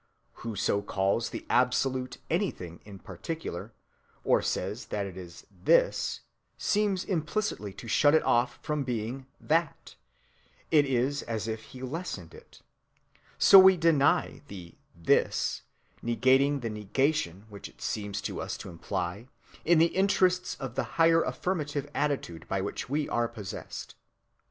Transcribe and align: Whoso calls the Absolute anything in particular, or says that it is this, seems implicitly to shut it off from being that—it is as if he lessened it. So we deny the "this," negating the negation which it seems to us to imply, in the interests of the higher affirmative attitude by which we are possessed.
Whoso 0.41 0.81
calls 0.81 1.29
the 1.29 1.45
Absolute 1.47 2.17
anything 2.27 2.79
in 2.85 2.97
particular, 2.97 3.71
or 4.23 4.41
says 4.41 4.85
that 4.87 5.05
it 5.05 5.15
is 5.15 5.45
this, 5.51 6.21
seems 6.57 7.03
implicitly 7.03 7.71
to 7.73 7.87
shut 7.87 8.15
it 8.15 8.23
off 8.23 8.57
from 8.63 8.83
being 8.83 9.27
that—it 9.39 9.95
is 10.87 11.21
as 11.21 11.47
if 11.47 11.65
he 11.65 11.83
lessened 11.83 12.33
it. 12.33 12.63
So 13.37 13.59
we 13.59 13.77
deny 13.77 14.41
the 14.47 14.73
"this," 14.95 15.61
negating 16.03 16.61
the 16.61 16.71
negation 16.71 17.45
which 17.47 17.69
it 17.69 17.79
seems 17.79 18.21
to 18.21 18.41
us 18.41 18.57
to 18.57 18.71
imply, 18.71 19.27
in 19.63 19.77
the 19.77 19.95
interests 19.95 20.55
of 20.59 20.73
the 20.73 20.83
higher 20.97 21.21
affirmative 21.21 21.87
attitude 21.93 22.47
by 22.47 22.59
which 22.59 22.89
we 22.89 23.07
are 23.07 23.27
possessed. 23.27 23.93